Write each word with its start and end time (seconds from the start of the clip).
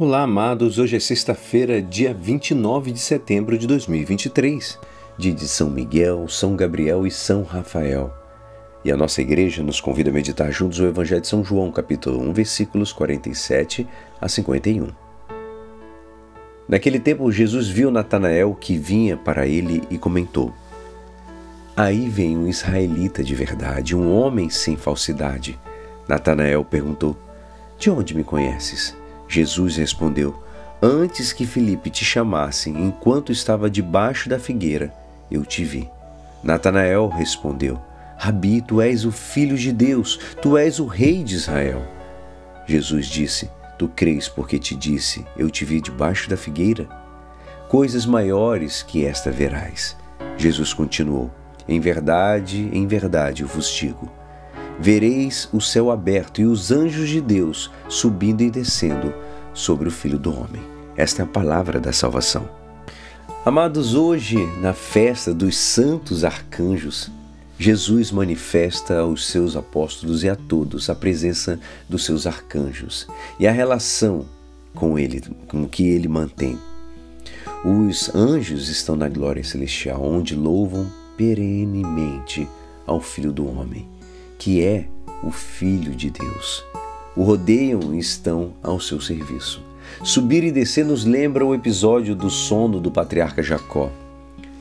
Olá, 0.00 0.22
amados. 0.22 0.78
Hoje 0.78 0.96
é 0.96 1.00
sexta-feira, 1.00 1.82
dia 1.82 2.14
29 2.14 2.92
de 2.92 3.00
setembro 3.00 3.58
de 3.58 3.66
2023, 3.66 4.78
dia 5.18 5.32
de 5.32 5.48
São 5.48 5.68
Miguel, 5.68 6.28
São 6.28 6.54
Gabriel 6.54 7.04
e 7.04 7.10
São 7.10 7.42
Rafael. 7.42 8.14
E 8.84 8.92
a 8.92 8.96
nossa 8.96 9.20
igreja 9.20 9.60
nos 9.60 9.80
convida 9.80 10.10
a 10.10 10.12
meditar 10.12 10.52
juntos 10.52 10.78
o 10.78 10.86
Evangelho 10.86 11.20
de 11.20 11.26
São 11.26 11.42
João, 11.42 11.72
capítulo 11.72 12.22
1, 12.28 12.32
versículos 12.32 12.92
47 12.92 13.88
a 14.20 14.28
51. 14.28 14.86
Naquele 16.68 17.00
tempo, 17.00 17.32
Jesus 17.32 17.66
viu 17.66 17.90
Natanael 17.90 18.54
que 18.54 18.78
vinha 18.78 19.16
para 19.16 19.48
ele 19.48 19.82
e 19.90 19.98
comentou: 19.98 20.54
Aí 21.76 22.08
vem 22.08 22.36
um 22.36 22.46
israelita 22.46 23.24
de 23.24 23.34
verdade, 23.34 23.96
um 23.96 24.16
homem 24.16 24.48
sem 24.48 24.76
falsidade. 24.76 25.58
Natanael 26.06 26.64
perguntou: 26.64 27.16
De 27.76 27.90
onde 27.90 28.14
me 28.16 28.22
conheces? 28.22 28.97
Jesus 29.28 29.76
respondeu: 29.76 30.42
Antes 30.82 31.32
que 31.32 31.46
Felipe 31.46 31.90
te 31.90 32.04
chamasse, 32.04 32.70
enquanto 32.70 33.30
estava 33.30 33.68
debaixo 33.68 34.28
da 34.28 34.38
figueira, 34.38 34.92
eu 35.30 35.44
te 35.44 35.64
vi. 35.64 35.88
Natanael 36.42 37.08
respondeu: 37.08 37.78
Rabi, 38.16 38.62
tu 38.62 38.80
és 38.80 39.04
o 39.04 39.12
filho 39.12 39.56
de 39.56 39.72
Deus, 39.72 40.18
tu 40.40 40.56
és 40.56 40.80
o 40.80 40.86
rei 40.86 41.22
de 41.22 41.34
Israel. 41.34 41.82
Jesus 42.66 43.06
disse: 43.06 43.50
Tu 43.78 43.86
crês 43.88 44.28
porque 44.28 44.58
te 44.58 44.74
disse: 44.74 45.24
Eu 45.36 45.50
te 45.50 45.64
vi 45.64 45.80
debaixo 45.80 46.30
da 46.30 46.36
figueira? 46.36 46.88
Coisas 47.68 48.06
maiores 48.06 48.82
que 48.82 49.04
esta 49.04 49.30
verás. 49.30 49.96
Jesus 50.38 50.72
continuou: 50.72 51.30
Em 51.68 51.78
verdade, 51.80 52.70
em 52.72 52.86
verdade 52.86 53.44
vos 53.44 53.70
digo 53.70 54.10
vereis 54.78 55.48
o 55.52 55.60
céu 55.60 55.90
aberto 55.90 56.40
e 56.40 56.46
os 56.46 56.70
anjos 56.70 57.08
de 57.08 57.20
Deus 57.20 57.70
subindo 57.88 58.42
e 58.42 58.50
descendo 58.50 59.12
sobre 59.52 59.88
o 59.88 59.90
Filho 59.90 60.18
do 60.18 60.30
Homem. 60.30 60.62
Esta 60.96 61.22
é 61.22 61.24
a 61.24 61.28
palavra 61.28 61.80
da 61.80 61.92
salvação. 61.92 62.48
Amados, 63.44 63.94
hoje, 63.94 64.36
na 64.60 64.72
festa 64.72 65.32
dos 65.34 65.56
santos 65.56 66.24
arcanjos, 66.24 67.10
Jesus 67.58 68.12
manifesta 68.12 69.00
aos 69.00 69.26
seus 69.26 69.56
apóstolos 69.56 70.22
e 70.22 70.28
a 70.28 70.36
todos 70.36 70.88
a 70.88 70.94
presença 70.94 71.58
dos 71.88 72.04
seus 72.04 72.26
arcanjos 72.26 73.08
e 73.40 73.48
a 73.48 73.52
relação 73.52 74.26
com 74.74 74.98
ele, 74.98 75.22
com 75.48 75.66
que 75.66 75.88
ele 75.88 76.06
mantém. 76.06 76.58
Os 77.64 78.14
anjos 78.14 78.68
estão 78.68 78.94
na 78.94 79.08
glória 79.08 79.42
celestial, 79.42 80.04
onde 80.04 80.36
louvam 80.36 80.86
perenemente 81.16 82.48
ao 82.86 83.00
Filho 83.00 83.32
do 83.32 83.48
Homem 83.48 83.97
que 84.38 84.64
é 84.64 84.86
o 85.22 85.30
Filho 85.30 85.94
de 85.94 86.10
Deus. 86.10 86.64
O 87.16 87.24
rodeiam 87.24 87.92
e 87.92 87.98
estão 87.98 88.54
ao 88.62 88.78
seu 88.78 89.00
serviço. 89.00 89.60
Subir 90.04 90.44
e 90.44 90.52
descer 90.52 90.84
nos 90.84 91.04
lembra 91.04 91.44
o 91.44 91.54
episódio 91.54 92.14
do 92.14 92.30
sono 92.30 92.80
do 92.80 92.90
patriarca 92.90 93.42
Jacó. 93.42 93.90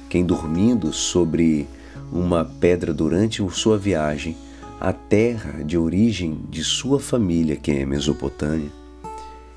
Quem 0.09 0.25
dormindo 0.25 0.91
sobre 0.91 1.67
uma 2.11 2.43
pedra 2.43 2.93
durante 2.93 3.47
sua 3.51 3.77
viagem 3.77 4.35
à 4.79 4.91
terra 4.91 5.63
de 5.63 5.77
origem 5.77 6.39
de 6.49 6.63
sua 6.63 6.99
família, 6.99 7.55
que 7.55 7.71
é 7.71 7.85
Mesopotâmia, 7.85 8.71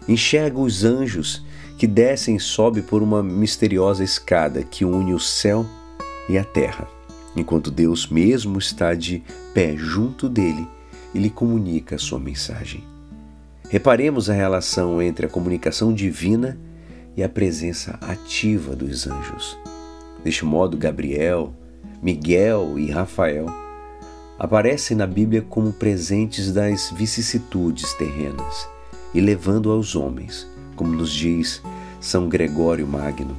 enxerga 0.06 0.58
os 0.58 0.84
anjos 0.84 1.42
que 1.78 1.86
descem 1.86 2.36
e 2.36 2.40
sobem 2.40 2.82
por 2.82 3.02
uma 3.02 3.22
misteriosa 3.22 4.04
escada 4.04 4.62
que 4.62 4.84
une 4.84 5.14
o 5.14 5.20
céu 5.20 5.64
e 6.28 6.36
a 6.36 6.44
terra 6.44 6.99
enquanto 7.36 7.70
Deus 7.70 8.08
mesmo 8.08 8.58
está 8.58 8.94
de 8.94 9.22
pé 9.54 9.76
junto 9.76 10.28
dele 10.28 10.66
e 11.14 11.18
lhe 11.18 11.30
comunica 11.30 11.96
a 11.96 11.98
sua 11.98 12.18
mensagem. 12.18 12.84
Reparemos 13.68 14.28
a 14.28 14.32
relação 14.32 15.00
entre 15.00 15.26
a 15.26 15.28
comunicação 15.28 15.92
divina 15.92 16.58
e 17.16 17.22
a 17.22 17.28
presença 17.28 17.98
ativa 18.00 18.74
dos 18.74 19.06
anjos. 19.06 19.58
Deste 20.24 20.44
modo, 20.44 20.76
Gabriel, 20.76 21.54
Miguel 22.02 22.78
e 22.78 22.90
Rafael 22.90 23.46
aparecem 24.38 24.96
na 24.96 25.06
Bíblia 25.06 25.42
como 25.42 25.72
presentes 25.72 26.52
das 26.52 26.90
vicissitudes 26.90 27.92
terrenas 27.94 28.68
e 29.12 29.20
levando 29.20 29.70
aos 29.70 29.94
homens, 29.94 30.46
como 30.74 30.92
nos 30.92 31.12
diz 31.12 31.62
São 32.00 32.28
Gregório 32.28 32.86
Magno, 32.86 33.36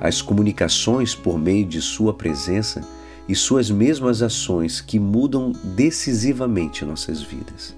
as 0.00 0.20
comunicações 0.20 1.14
por 1.14 1.38
meio 1.38 1.64
de 1.64 1.80
Sua 1.80 2.12
presença 2.12 2.82
e 3.28 3.34
Suas 3.34 3.70
mesmas 3.70 4.22
ações 4.22 4.80
que 4.80 4.98
mudam 4.98 5.52
decisivamente 5.64 6.84
nossas 6.84 7.22
vidas. 7.22 7.74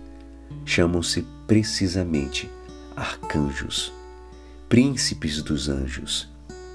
Chamam-se 0.65 1.27
precisamente 1.47 2.51
arcanjos, 2.97 3.93
príncipes 4.69 5.43
dos 5.43 5.69
anjos, 5.69 6.29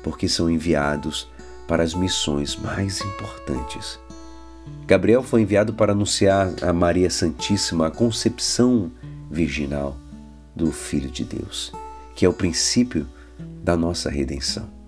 porque 0.04 0.28
são 0.28 0.50
enviados 0.50 1.28
para 1.68 1.84
as 1.84 1.94
missões 1.94 2.56
mais 2.56 3.02
importantes. 3.02 4.00
Gabriel 4.86 5.24
foi 5.24 5.42
enviado 5.42 5.74
para 5.74 5.92
anunciar 5.92 6.52
a 6.62 6.74
Maria 6.74 7.10
Santíssima 7.10 7.88
a 7.88 7.92
concepção 7.92 8.92
virginal 9.30 9.98
do 10.56 10.72
Filho 10.72 11.10
de 11.10 11.24
Deus, 11.24 11.72
que 12.16 12.26
é 12.26 12.30
o 12.30 12.34
princípio 12.34 13.08
da 13.64 13.78
nossa 13.78 14.10
redenção. 14.10 14.79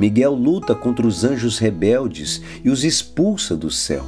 Miguel 0.00 0.32
luta 0.32 0.74
contra 0.74 1.06
os 1.06 1.24
anjos 1.24 1.58
rebeldes 1.58 2.40
e 2.64 2.70
os 2.70 2.84
expulsa 2.84 3.54
do 3.54 3.70
céu. 3.70 4.06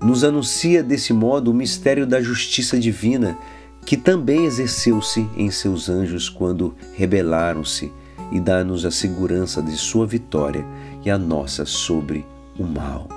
Nos 0.00 0.22
anuncia 0.22 0.80
desse 0.80 1.12
modo 1.12 1.50
o 1.50 1.54
mistério 1.54 2.06
da 2.06 2.20
justiça 2.20 2.78
divina, 2.78 3.36
que 3.84 3.96
também 3.96 4.44
exerceu-se 4.44 5.28
em 5.36 5.50
seus 5.50 5.88
anjos 5.88 6.28
quando 6.28 6.76
rebelaram-se, 6.94 7.90
e 8.30 8.38
dá-nos 8.38 8.84
a 8.84 8.92
segurança 8.92 9.60
de 9.60 9.76
sua 9.76 10.06
vitória 10.06 10.64
e 11.04 11.10
a 11.10 11.18
nossa 11.18 11.66
sobre 11.66 12.24
o 12.56 12.62
mal. 12.62 13.08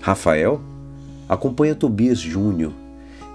Rafael 0.00 0.60
acompanha 1.28 1.76
Tobias 1.76 2.18
Júnior 2.18 2.72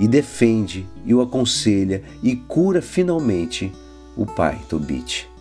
e 0.02 0.06
defende 0.06 0.86
e 1.06 1.16
o 1.16 1.22
aconselha 1.22 2.04
e 2.22 2.36
cura 2.36 2.82
finalmente 2.82 3.72
o 4.18 4.26
pai 4.26 4.60
Tobit. 4.68 5.37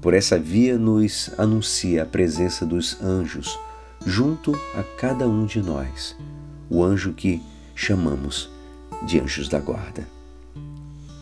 Por 0.00 0.14
essa 0.14 0.38
via 0.38 0.78
nos 0.78 1.30
anuncia 1.36 2.02
a 2.02 2.06
presença 2.06 2.64
dos 2.64 3.00
anjos 3.02 3.58
junto 4.06 4.54
a 4.74 4.82
cada 4.96 5.28
um 5.28 5.44
de 5.44 5.60
nós, 5.60 6.16
o 6.70 6.82
anjo 6.82 7.12
que 7.12 7.42
chamamos 7.74 8.50
de 9.02 9.20
anjos 9.20 9.46
da 9.46 9.58
guarda. 9.58 10.08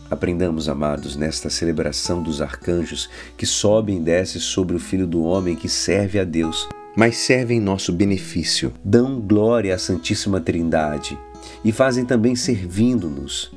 Aprendamos, 0.09 0.69
amados, 0.69 1.17
nesta 1.17 1.49
celebração 1.49 2.23
dos 2.23 2.41
arcanjos 2.41 3.09
que 3.37 3.45
sobem 3.45 3.97
e 3.97 3.99
descem 3.99 4.39
sobre 4.39 4.77
o 4.77 4.79
Filho 4.79 5.05
do 5.05 5.23
Homem 5.23 5.57
que 5.57 5.67
serve 5.67 6.17
a 6.17 6.23
Deus, 6.23 6.67
mas 6.95 7.17
servem 7.17 7.57
em 7.57 7.61
nosso 7.61 7.91
benefício, 7.91 8.73
dão 8.83 9.19
glória 9.19 9.75
à 9.75 9.77
Santíssima 9.77 10.39
Trindade 10.39 11.19
e 11.65 11.71
fazem 11.71 12.05
também 12.05 12.35
servindo-nos. 12.35 13.51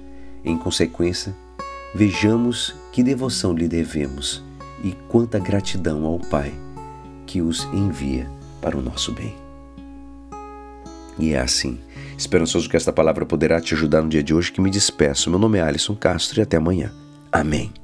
Em 0.44 0.58
consequência, 0.58 1.32
vejamos 1.94 2.74
que 2.92 3.04
devoção 3.04 3.54
lhe 3.54 3.68
devemos 3.68 4.42
e 4.82 4.92
quanta 5.08 5.38
gratidão 5.38 6.04
ao 6.04 6.18
Pai 6.18 6.52
que 7.26 7.40
os 7.40 7.64
envia 7.72 8.28
para 8.60 8.76
o 8.76 8.82
nosso 8.82 9.12
bem. 9.12 9.34
E 11.18 11.32
é 11.32 11.40
assim, 11.40 11.78
esperançoso 12.16 12.68
que 12.68 12.76
esta 12.76 12.92
palavra 12.92 13.24
poderá 13.24 13.60
te 13.60 13.74
ajudar 13.74 14.02
no 14.02 14.08
dia 14.08 14.22
de 14.22 14.34
hoje 14.34 14.52
que 14.52 14.60
me 14.60 14.70
despeço. 14.70 15.30
Meu 15.30 15.38
nome 15.38 15.58
é 15.58 15.62
Alisson 15.62 15.94
Castro 15.94 16.40
e 16.40 16.42
até 16.42 16.56
amanhã. 16.56 16.92
Amém. 17.30 17.81